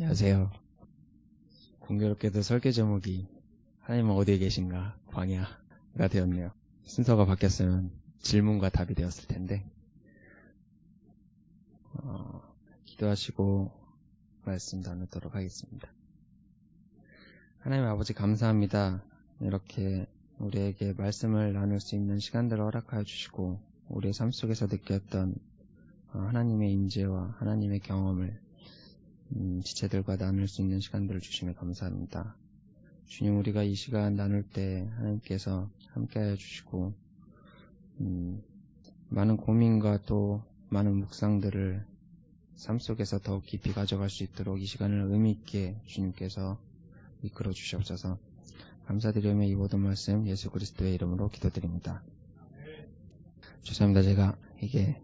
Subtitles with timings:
[0.00, 0.52] 안녕하세요.
[1.80, 3.26] 공교롭게도 설계 제목이
[3.80, 6.52] 하나님은 어디에 계신가 광야가 되었네요.
[6.84, 7.90] 순서가 바뀌었으면
[8.20, 9.68] 질문과 답이 되었을 텐데
[11.94, 12.40] 어,
[12.84, 13.72] 기도하시고
[14.44, 15.92] 말씀 나누도록 하겠습니다.
[17.58, 19.02] 하나님 아버지 감사합니다.
[19.40, 20.06] 이렇게
[20.38, 23.58] 우리에게 말씀을 나눌 수 있는 시간들을 허락하여 주시고
[23.88, 25.34] 우리의 삶 속에서 느꼈던
[26.12, 28.46] 어, 하나님의 임재와 하나님의 경험을
[29.36, 32.36] 음, 지체들과 나눌 수 있는 시간들을 주시며 감사합니다.
[33.06, 36.94] 주님 우리가 이 시간 나눌 때 하나님께서 함께하여 주시고
[38.00, 38.42] 음,
[39.08, 41.84] 많은 고민과 또 많은 묵상들을
[42.56, 46.58] 삶 속에서 더욱 깊이 가져갈 수 있도록 이 시간을 의미 있게 주님께서
[47.22, 48.18] 이끌어 주시옵소서.
[48.86, 52.02] 감사드리며 이 모든 말씀 예수 그리스도의 이름으로 기도드립니다.
[53.62, 54.02] 죄송합니다.
[54.02, 55.00] 제가 이게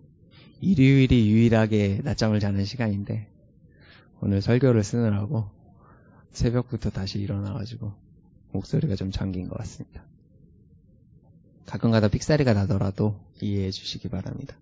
[0.60, 3.33] 일요일이 유일하게 낮잠을 자는 시간인데
[4.24, 5.50] 오늘 설교를 쓰느라고
[6.32, 7.92] 새벽부터 다시 일어나가지고
[8.52, 10.02] 목소리가 좀 잠긴 것 같습니다.
[11.66, 14.56] 가끔가다 삑사리가 나더라도 이해해 주시기 바랍니다.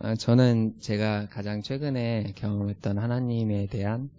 [0.00, 4.10] 아, 저는 제가 가장 최근에 경험했던 하나님에 대한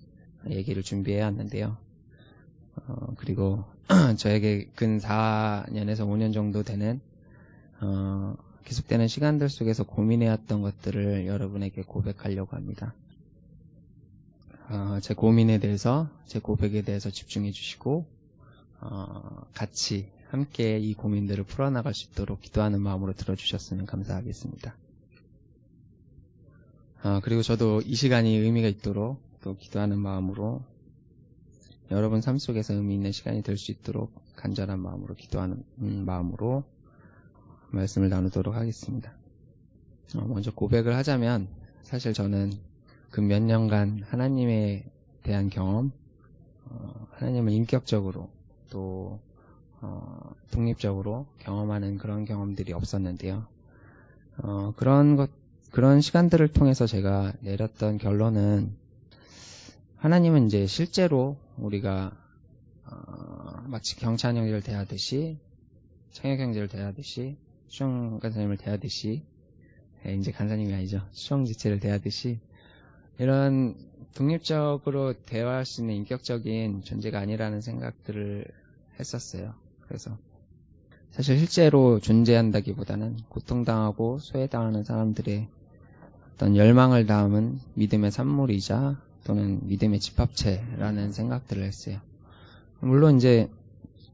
[0.49, 1.77] 얘기를 준비해 왔는데요.
[2.87, 3.65] 어, 그리고
[4.17, 6.99] 저에게 근 4년에서 5년 정도 되는
[7.81, 12.93] 어, 계속되는 시간들 속에서 고민해왔던 것들을 여러분에게 고백하려고 합니다.
[14.69, 18.05] 어, 제 고민에 대해서, 제 고백에 대해서 집중해 주시고,
[18.81, 24.75] 어, 같이 함께 이 고민들을 풀어나갈 수 있도록 기도하는 마음으로 들어주셨으면 감사하겠습니다.
[27.03, 30.63] 어, 그리고 저도 이 시간이 의미가 있도록 또 기도하는 마음으로
[31.91, 36.63] 여러분 삶 속에서 의미 있는 시간이 될 수 있도록 간절한 마음으로 기도하는 음, 마음으로
[37.71, 39.13] 말씀을 나누도록 하겠습니다.
[40.15, 41.47] 어, 먼저 고백을 하자면
[41.81, 42.51] 사실 저는
[43.11, 44.83] 그 몇 년간 하나님에
[45.23, 45.91] 대한 경험,
[46.65, 48.29] 어, 하나님을 인격적으로
[48.69, 49.19] 또
[49.79, 53.47] 어, 독립적으로 경험하는 그런 경험들이 없었는데요.
[54.75, 55.29] 그런 것
[55.71, 58.75] 그런 시간들을 통해서 제가 내렸던 결론은
[59.95, 62.11] 하나님은 이제 실제로 우리가
[63.67, 65.39] 마치 경찬 형제를 대하듯이
[66.11, 67.37] 청약 형제를 대하듯이
[67.75, 69.21] 수정 간사님을 대하듯이
[70.05, 71.01] 예, 이제 간사님이 아니죠.
[71.11, 72.39] 수정 지체를 대하듯이
[73.19, 73.75] 이런
[74.13, 78.45] 독립적으로 대화할 수 있는 인격적인 존재가 아니라는 생각들을
[78.97, 79.53] 했었어요.
[79.87, 80.17] 그래서
[81.11, 85.49] 사실 실제로 존재한다기보다는 고통당하고 소외당하는 사람들의
[86.33, 91.99] 어떤 열망을 담은 믿음의 산물이자 또는 믿음의 집합체라는 생각들을 했어요.
[92.79, 93.49] 물론 이제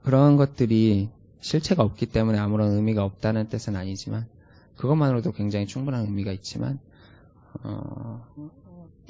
[0.01, 1.09] 그런 것들이
[1.41, 4.27] 실체가 없기 때문에 아무런 의미가 없다는 뜻은 아니지만
[4.77, 6.79] 그것만으로도 굉장히 충분한 의미가 있지만
[7.63, 8.25] 어,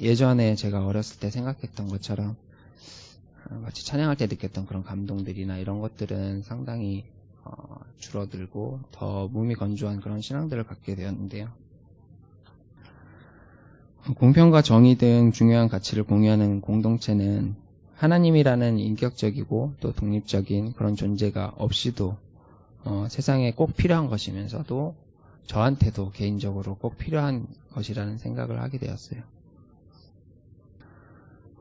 [0.00, 2.36] 예전에 제가 어렸을 때 생각했던 것처럼
[3.48, 7.04] 어, 마치 찬양할 때 느꼈던 그런 감동들이나 이런 것들은 상당히
[7.44, 11.48] 어, 줄어들고 더 몸이 건조한 그런 신앙들을 갖게 되었는데요.
[14.16, 17.54] 공평과 정의 등 중요한 가치를 공유하는 공동체는
[17.94, 22.16] 하나님이라는 인격적이고 또 독립적인 그런 존재가 없이도
[22.84, 24.94] 어, 세상에 꼭 필요한 것이면서도
[25.46, 29.22] 저한테도 개인적으로 꼭 필요한 것이라는 생각을 하게 되었어요.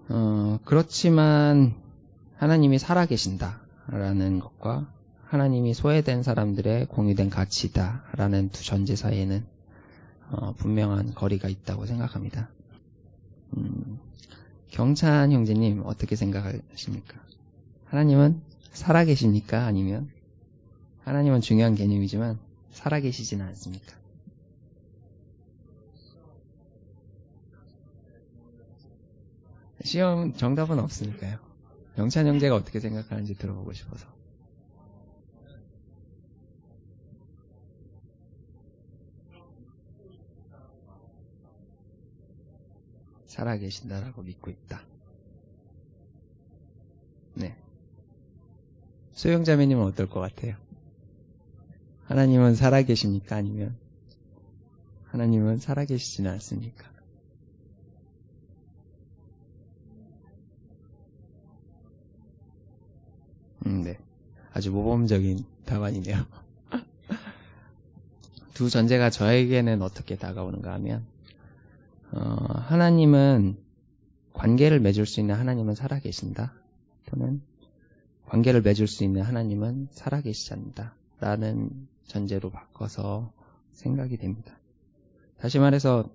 [0.10, 1.76] 어, 그렇지만
[2.38, 4.92] 하나님이 살아계신다라는 것과
[5.26, 9.46] 하나님이 소외된 사람들의 공유된 가치다라는 두 전제 사이에는
[10.32, 12.50] 어, 분명한 거리가 있다고 생각합니다.
[13.58, 14.00] 음,
[14.70, 17.20] 경찬 형제님 어떻게 생각하십니까?
[17.86, 19.66] 하나님은 살아계십니까?
[19.66, 20.10] 아니면
[21.12, 22.40] 하나님은 중요한 개념이지만
[22.72, 23.98] 살아계시지는 않습니까?
[29.84, 31.38] 시험 정답은 없으니까요.
[31.98, 34.08] 영찬 형제가 어떻게 생각하는지 들어보고 싶어서.
[43.26, 44.86] 살아계신다라고 믿고 있다.
[47.34, 47.58] 네.
[49.12, 50.71] 소영자매님은 어떨 것 같아요?
[52.12, 53.38] 하나님은 살아계십니까?
[53.38, 53.78] 아니면
[55.06, 56.92] 하나님은 살아계시지는 않습니까?
[63.66, 63.98] 음, 네.
[64.52, 66.26] 아주 모범적인 답안이네요.
[68.56, 71.06] 두 전제가 저에게는 어떻게 다가오는가 하면,
[72.12, 73.56] 어, 하나님은
[74.34, 76.54] 관계를 맺을 수 있는 하나님은 살아계신다.
[77.06, 77.42] 또는
[78.26, 80.96] 관계를 맺을 수 있는 하나님은 살아계시지 않는다.
[81.22, 83.32] 라는 전제로 바꿔서
[83.74, 84.58] 생각이 됩니다.
[85.38, 86.10] 다시 말해서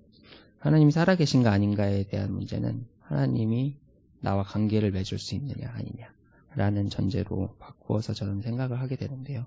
[0.59, 3.77] 하나님이 살아계신가 아닌가에 대한 문제는 하나님이
[4.19, 9.45] 나와 관계를 맺을 수 있느냐 아니냐라는 전제로 바꾸어서 저는 생각을 하게 되는데요.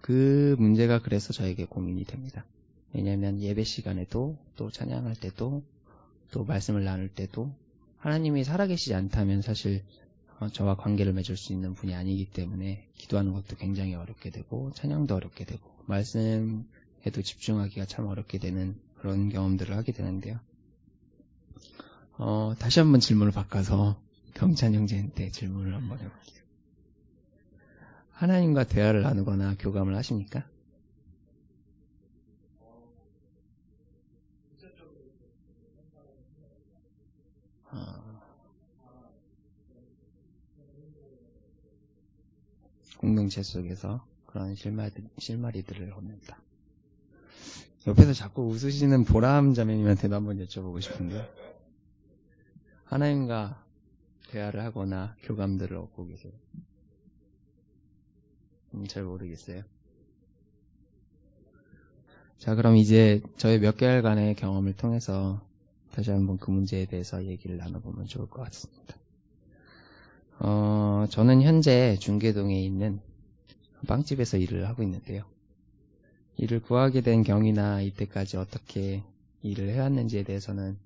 [0.00, 2.44] 그 문제가 그래서 저에게 고민이 됩니다.
[2.92, 5.62] 왜냐하면 예배 시간에도 또 찬양할 때도
[6.30, 7.52] 또 말씀을 나눌 때도
[7.98, 10.09] 하나님이 살아계시지 않다면 사실 어,
[10.48, 15.44] 저와 관계를 맺을 수 있는 분이 아니기 때문에 기도하는 것도 굉장히 어렵게 되고 찬양도 어렵게
[15.44, 20.40] 되고 말씀에도 집중하기가 참 어렵게 되는 그런 경험들을 하게 되는데요.
[22.16, 24.00] 어, 다시 한번 질문을 바꿔서
[24.34, 26.40] 경찬 형제한테 질문을 한번 해볼게요.
[28.12, 30.44] 하나님과 대화를 나누거나 교감을 하십니까?
[37.72, 38.19] 어,
[43.00, 46.38] 공동체 속에서 그런 실마리, 실마리들을 얻는다.
[47.86, 51.26] 옆에서 자꾸 웃으시는 보람 자매님한테도 한번 여쭤보고 싶은데
[52.84, 53.64] 하나님과
[54.28, 56.32] 대화를 하거나 교감들을 얻고 계세요.
[58.74, 59.62] 음, 잘 모르겠어요.
[62.36, 65.40] 자, 그럼 이제 저의 몇 개월간의 경험을 통해서
[65.90, 68.94] 다시 한번 그 문제에 대해서 얘기를 나눠보면 좋을 것 같습니다.
[70.42, 73.00] 어, 저는 현재 중계동에 있는
[73.86, 75.24] 빵집에서 일을 하고 있는데요.
[76.38, 79.02] 일을 구하게 된 경위나 이때까지 어떻게
[79.42, 80.78] 일을 해왔는지에 대해서는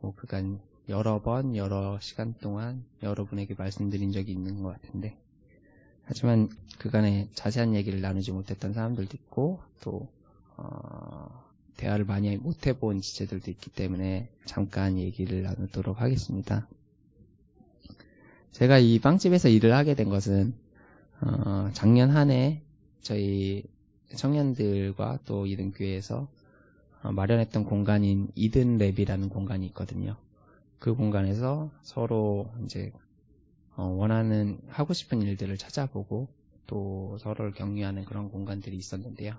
[0.00, 5.16] 뭐 그간 여러 번, 여러 시간 동안 여러분에게 말씀드린 적이 있는 것 같은데
[6.02, 6.48] 하지만
[6.78, 10.08] 그간에 자세한 얘기를 나누지 못했던 사람들도 있고 또
[10.56, 11.44] 어,
[11.76, 16.66] 대화를 많이 못 해본 지체들도 있기 때문에 잠깐 얘기를 나누도록 하겠습니다.
[18.58, 20.52] 제가 이 빵집에서 일을 하게 된 것은
[21.20, 22.60] 어, 작년 한 해
[23.02, 23.62] 저희
[24.16, 26.28] 청년들과 또 이든교회에서
[27.04, 30.16] 어, 마련했던 공간인 이든랩이라는 공간이 있거든요.
[30.80, 32.90] 그 공간에서 서로 이제
[33.76, 36.26] 어, 원하는 하고 싶은 일들을 찾아보고
[36.66, 39.36] 또 서로를 격려하는 그런 공간들이 있었는데요.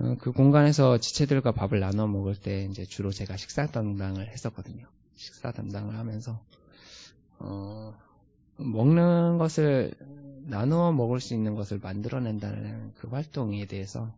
[0.00, 4.88] 어, 그 공간에서 지체들과 밥을 나눠 먹을 때 이제 주로 제가 식사 담당을 했었거든요.
[5.14, 6.40] 식사 담당을 하면서
[7.40, 7.94] 어,
[8.56, 9.92] 먹는 것을
[10.46, 14.12] 나누어 먹을 수 있는 것을 만들어낸다는 그 활동에 대해서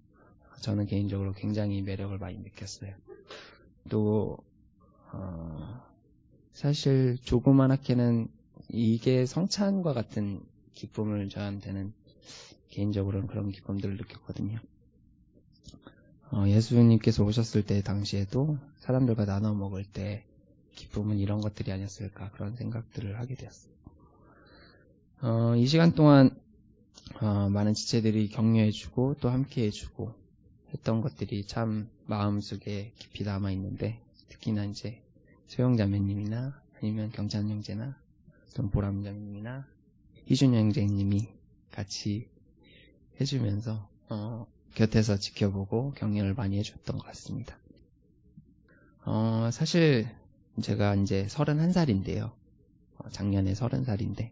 [0.60, 2.92] 저는 개인적으로 굉장히 매력을 많이 느꼈어요.
[3.88, 4.38] 또
[5.12, 5.82] 어,
[6.52, 8.28] 사실 조그만하게는
[8.68, 10.40] 이게 성찬과 같은
[10.74, 11.92] 기쁨을 저한테는
[12.70, 14.58] 개인적으로는 그런 기쁨들을 느꼈거든요.
[16.30, 20.24] 어, 예수님께서 오셨을 때 당시에도 사람들과 나눠 먹을 때
[20.74, 23.72] 기쁨은 이런 것들이 아니었을까 그런 생각들을 하게 되었어요.
[25.22, 26.30] 어, 이 시간 동안
[27.20, 30.14] 어, 많은 지체들이 격려해주고 또 함께해주고
[30.74, 35.02] 했던 것들이 참 마음속에 깊이 남아 있는데 특히나 이제
[35.46, 37.96] 소영 자매님이나 아니면 경찬 형제나
[38.54, 39.66] 또 보람 자매님이나
[40.26, 41.28] 희준 형제님이
[41.70, 42.28] 같이
[43.20, 47.58] 해주면서 어, 곁에서 지켜보고 격려를 많이 해줬던 것 같습니다.
[49.04, 50.08] 어, 사실
[50.60, 52.32] 제가 이제 31살인데요.
[52.98, 54.30] 어, 작년에 30살인데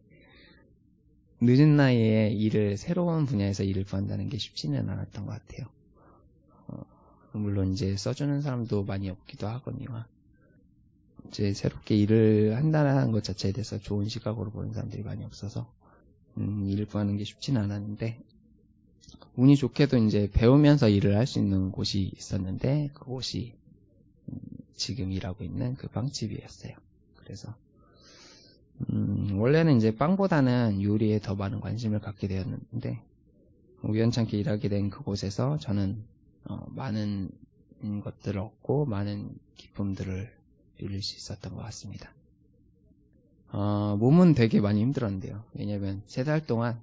[1.41, 5.67] 늦은 나이에 일을 새로운 분야에서 일을 구한다는 게 쉽지는 않았던 것 같아요.
[6.69, 6.83] 어,
[7.33, 10.07] 물론 이제 써주는 사람도 많이 없기도 하거니와
[11.29, 15.73] 이제 새롭게 일을 한다는 것 자체에 대해서 좋은 시각으로 보는 사람들이 많이 없어서
[16.39, 18.21] 음, 일을 구하는 게 쉽지는 않았는데
[19.37, 23.60] 운이 좋게도 이제 배우면서 일을 할 수 있는 곳이 있었는데 그곳이 음,
[24.77, 26.75] 지금 일하고 있는 그 빵집이었어요.
[27.17, 27.55] 그래서
[28.93, 33.03] 음, 원래는 이제 빵보다는 요리에 더 많은 관심을 갖게 되었는데
[33.83, 36.03] 우연찮게 일하게 된 그곳에서 저는
[36.45, 37.31] 어, 많은
[38.03, 40.31] 것들을 얻고 많은 기쁨들을
[40.79, 42.13] 누릴 수 있었던 것 같습니다.
[43.53, 45.45] 어, 몸은 되게 많이 힘들었는데요.
[45.55, 46.81] 왜냐면 세 달 동안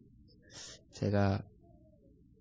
[0.94, 1.42] 제가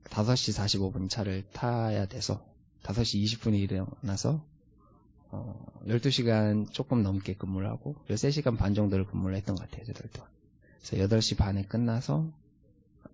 [0.05, 2.45] 5시 45분 차를 타야 돼서
[2.83, 4.45] 5시 20분에 일어나서
[5.37, 9.85] 어, 12시간 조금 넘게 근무를 하고 13시간 반 정도를 근무를 했던 것 같아요.
[9.85, 10.31] 저달 동안.
[10.81, 12.31] 그래서 8시 반에 끝나서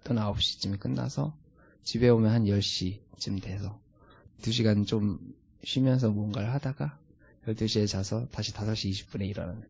[0.04, 1.36] 또는 9시쯤에 끝나서
[1.82, 3.80] 집에 오면 한 10시쯤 돼서
[4.42, 5.18] 2시간 좀
[5.64, 6.96] 쉬면서 뭔가를 하다가
[7.46, 9.64] 12시에 자서 다시 5시 20분에 일어나는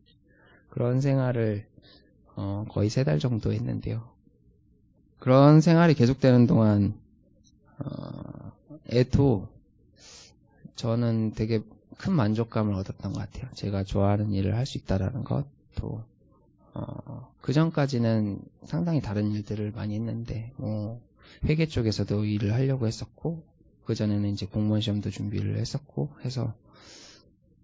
[0.69, 1.65] 그런 생활을
[2.35, 4.07] 어, 거의 3달 정도 했는데요.
[5.19, 6.99] 그런 생활이 계속되는 동안
[7.79, 8.51] 어,
[8.91, 9.47] 애도
[10.75, 11.63] 저는 되게
[11.97, 13.49] 큰 만족감을 얻었던 것 같아요.
[13.53, 15.45] 제가 좋아하는 일을 할 수 있다라는 것,
[15.75, 16.03] 또,
[16.73, 21.01] 어, 그 전까지는 상당히 다른 일들을 많이 했는데, 뭐,
[21.45, 23.43] 회계 쪽에서도 일을 하려고 했었고,
[23.85, 26.53] 그 전에는 이제 공무원 시험도 준비를 했었고, 해서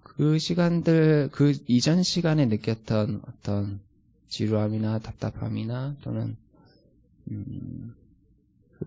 [0.04, 3.80] 그 시간들, 그 이전 시간에 느꼈던 어떤
[4.28, 6.36] 지루함이나 답답함이나 또는,
[7.32, 7.96] 음,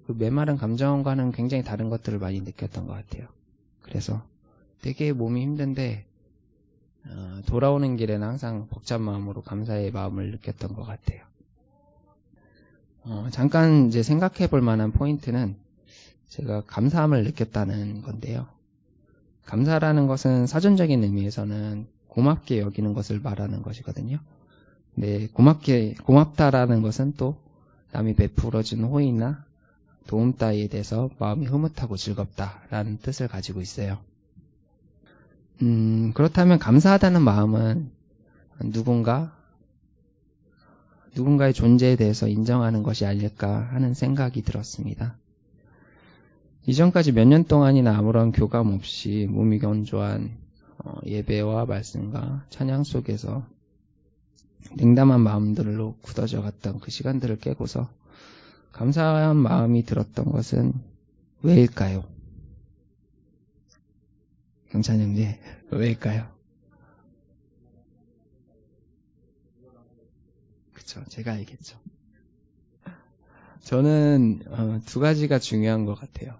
[0.06, 3.28] 그 메마른 감정과는 굉장히 다른 것들을 많이 느꼈던 것 같아요.
[3.82, 4.22] 그래서
[4.82, 6.04] 되게 몸이 힘든데,
[7.06, 11.22] 어, 돌아오는 길에는 항상 벅찬 마음으로 감사의 마음을 느꼈던 것 같아요.
[13.04, 15.56] 어, 잠깐 이제 생각해 볼 만한 포인트는
[16.28, 18.46] 제가 감사함을 느꼈다는 건데요.
[19.44, 24.18] 감사라는 것은 사전적인 의미에서는 고맙게 여기는 것을 말하는 것이거든요.
[24.94, 27.36] 네, 고맙게, 고맙다라는 것은 또
[27.92, 29.44] 남이 베풀어준 호의나
[30.06, 33.98] 도움 따위에 대해서 마음이 흐뭇하고 즐겁다라는 뜻을 가지고 있어요.
[35.62, 37.90] 음, 그렇다면 감사하다는 마음은
[38.64, 39.32] 누군가,
[41.14, 45.16] 누군가의 존재에 대해서 인정하는 것이 아닐까 하는 생각이 들었습니다.
[46.66, 49.28] 이전까지 몇 년 동안이나 아무런 교감 없이
[49.60, 50.30] 건조한
[50.78, 53.44] 어, 예배와 말씀과 찬양 속에서
[54.74, 57.88] 냉담한 마음들로 굳어져 갔던 그 시간들을 깨고서
[58.72, 60.72] 감사한 마음이 들었던 것은
[61.42, 62.04] 왜일까요?
[64.72, 65.28] 경찬 형님,
[65.70, 66.26] 왜일까요?
[70.72, 71.78] 그쵸, 제가 알겠죠.
[73.60, 76.38] 저는 어, 두 가지가 중요한 것 같아요.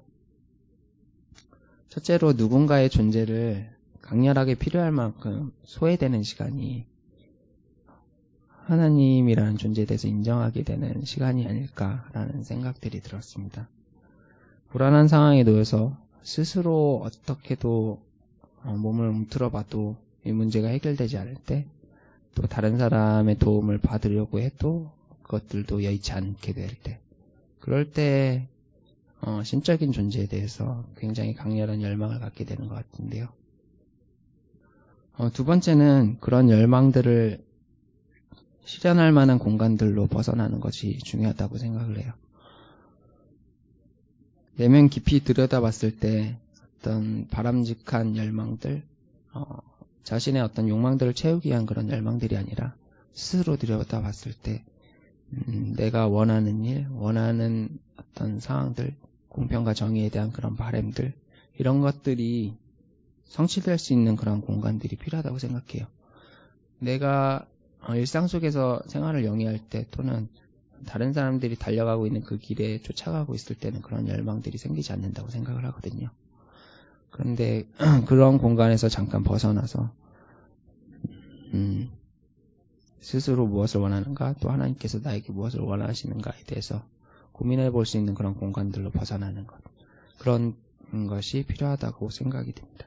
[1.91, 3.71] 첫째로 누군가의 존재를
[4.01, 6.87] 강렬하게 필요할 만큼 소외되는 시간이
[8.65, 13.69] 하나님이라는 존재에 대해서 인정하게 되는 시간이 아닐까라는 생각들이 들었습니다.
[14.71, 18.12] 불안한 상황에 놓여서 스스로 어떻게도 어,
[18.65, 21.67] 몸을 움틀어 봐도 이 문제가 해결되지 않을 때
[22.35, 24.91] 또 다른 사람의 도움을 받으려고 해도
[25.23, 26.99] 그것들도 여의치 않게 될 때,
[27.61, 28.49] 그럴 때
[29.21, 33.29] 어, 신적인 존재에 대해서 굉장히 강렬한 열망을 갖게 되는 것 같은데요.
[35.17, 37.45] 어, 두 번째는 그런 열망들을
[38.65, 42.13] 실현할 만한 공간들로 벗어나는 것이 중요하다고 생각을 해요.
[44.57, 46.37] 내면 깊이 들여다봤을 때
[46.83, 48.83] 어떤 바람직한 열망들,
[49.35, 49.45] 어,
[50.03, 52.75] 자신의 어떤 욕망들을 채우기 위한 그런 열망들이 아니라
[53.13, 54.65] 스스로 들여다봤을 때
[55.31, 58.97] 음, 내가 원하는 일, 원하는 어떤 상황들,
[59.29, 61.15] 공평과 정의에 대한 그런 바램들
[61.57, 62.57] 이런 것들이
[63.27, 65.87] 성취될 수 있는 그런 공간들이 필요하다고 생각해요.
[66.81, 67.47] 내가
[67.81, 70.29] 어, 일상 속에서 생활을 영위할 때 또는
[70.85, 76.11] 다른 사람들이 달려가고 있는 그 길에 쫓아가고 있을 때는 그런 열망들이 생기지 않는다고 생각을 하거든요.
[77.13, 77.69] 그런데
[78.09, 79.93] 그런 공간에서 잠깐 벗어나서
[81.55, 81.91] 음,
[83.01, 86.83] 스스로 무엇을 원하는가 또 하나님께서 나에게 무엇을 원하시는가에 대해서
[87.33, 89.61] 고민해 볼 수 있는 그런 공간들로 벗어나는 것
[90.19, 90.57] 그런
[91.09, 92.87] 것이 필요하다고 생각이 됩니다.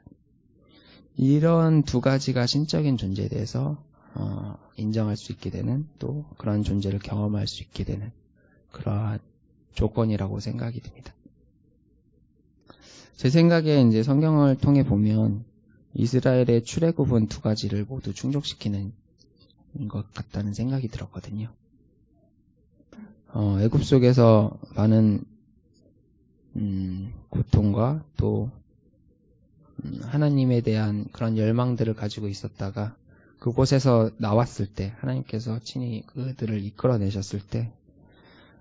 [1.16, 3.82] 이런 두 가지가 신적인 존재에 대해서
[4.14, 8.12] 어, 인정할 수 있게 되는 또 그런 존재를 경험할 수 있게 되는
[8.72, 9.18] 그러한
[9.74, 11.15] 조건이라고 생각이 됩니다.
[13.16, 15.44] 제 생각에 이제 성경을 통해 보면
[15.94, 18.92] 이스라엘의 출애굽은 두 가지를 모두 충족시키는
[19.88, 21.48] 것 같다는 생각이 들었거든요.
[23.32, 25.24] 어, 애굽 속에서 많은
[26.56, 28.50] 음, 고통과 또
[29.84, 32.96] 음, 하나님에 대한 그런 열망들을 가지고 있었다가
[33.38, 37.72] 그곳에서 나왔을 때 하나님께서 친히 그들을 이끌어내셨을 때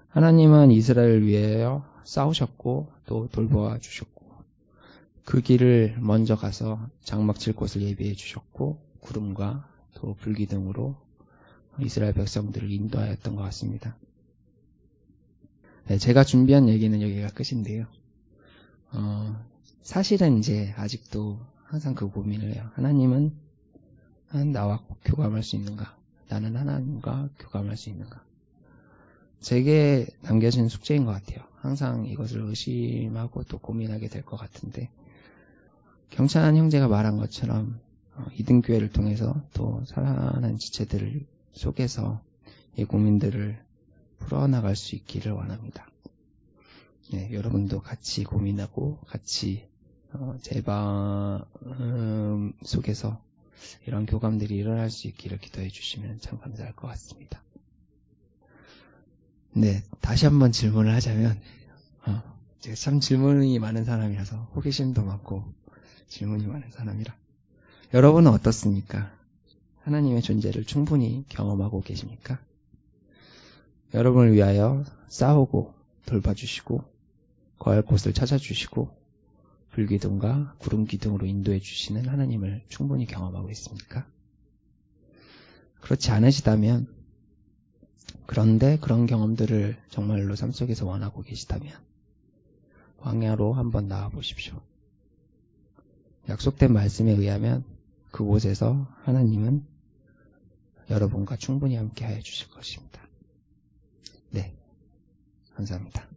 [0.10, 4.15] 하나님은 이스라엘을 위하여 싸우셨고 또 돌보아 주셨고
[5.26, 10.96] 그 길을 먼저 가서 장막 칠 곳을 예비해 주셨고 구름과 또 불기 등으로
[11.80, 13.98] 이스라엘 백성들을 인도하였던 것 같습니다.
[15.88, 17.88] 네, 제가 준비한 얘기는 여기가 끝인데요.
[18.92, 19.44] 어,
[19.82, 22.70] 사실은 이제 아직도 항상 그 고민을 해요.
[22.74, 23.36] 하나님은
[24.54, 25.98] 나와 교감할 수 있는가?
[26.30, 28.24] 나는 하나님과 교감할 수 있는가?
[29.40, 31.46] 제게 남겨진 숙제인 것 같아요.
[31.58, 34.90] 항상 이것을 의심하고 또 고민하게 될 것 같은데
[36.10, 37.80] 경찬한 형제가 말한 것처럼
[38.16, 42.22] 어, 이등교회를 통해서 또 살아난 지체들 속에서
[42.78, 43.64] 이 고민들을
[44.20, 45.88] 풀어나갈 수 있기를 원합니다.
[47.12, 49.68] 네, 여러분도 같이 고민하고 같이
[50.14, 53.22] 어, 제 마음 속에서
[53.86, 57.44] 이런 교감들이 일어날 수 있기를 기도해 주시면 참 감사할 것 같습니다.
[59.54, 61.40] 네, 다시 한번 질문을 하자면,
[62.08, 62.22] 어,
[62.60, 65.46] 제가 참 질문이 많은 사람이라서 호기심도 많고
[66.08, 67.16] 질문이 많은 사람이라.
[67.94, 69.12] 여러분은 어떻습니까?
[69.82, 72.40] 하나님의 존재를 충분히 경험하고 계십니까?
[73.94, 75.74] 여러분을 위하여 싸우고
[76.06, 76.84] 돌봐주시고
[77.60, 79.06] 거할 곳을 찾아주시고
[79.72, 84.08] 불기둥과 구름기둥으로 인도해 주시는 하나님을 충분히 경험하고 있습니까?
[85.82, 86.88] 그렇지 않으시다면,
[88.26, 91.74] 그런데 그런 경험들을 정말로 삶 속에서 원하고 계시다면,
[92.98, 94.62] 광야로 한번 나와 보십시오.
[96.30, 97.64] 약속된 말씀에 의하면
[98.12, 99.66] 그곳에서 하나님은
[100.90, 103.02] 여러분과 충분히 함께 해 주실 것입니다.
[104.30, 104.54] 네.
[105.56, 106.15] 감사합니다.